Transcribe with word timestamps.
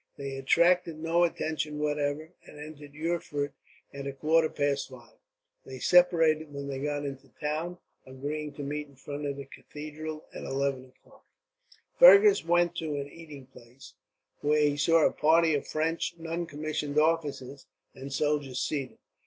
They 0.17 0.35
attracted 0.35 0.97
no 0.97 1.23
attention 1.23 1.77
whatever, 1.77 2.33
and 2.47 2.57
entered 2.59 2.95
Erfurt 2.95 3.53
at 3.93 4.07
a 4.07 4.13
quarter 4.13 4.49
past 4.49 4.89
five. 4.89 5.19
They 5.63 5.77
separated 5.77 6.51
when 6.51 6.67
they 6.67 6.79
got 6.79 7.05
into 7.05 7.27
the 7.27 7.33
town, 7.39 7.77
agreeing 8.03 8.53
to 8.53 8.63
meet 8.63 8.87
in 8.87 8.95
front 8.95 9.27
of 9.27 9.37
the 9.37 9.45
cathedral, 9.45 10.25
at 10.33 10.43
eleven 10.43 10.85
o'clock. 10.85 11.23
Fergus 11.99 12.43
went 12.43 12.75
to 12.77 12.95
an 12.95 13.09
eating 13.09 13.47
house, 13.53 13.93
where 14.39 14.61
he 14.61 14.75
saw 14.75 15.05
a 15.05 15.11
party 15.13 15.53
of 15.53 15.67
French 15.67 16.15
non 16.17 16.47
commissioned 16.47 16.97
officers 16.97 17.67
and 17.93 18.11
soldiers 18.11 18.59
seated. 18.59 18.97